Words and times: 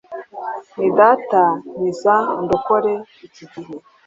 Nti, 0.75 0.85
Data, 0.97 1.43
nkiza 1.73 2.15
undokore 2.39 2.93
iki 3.25 3.43
gihe." 3.51 3.75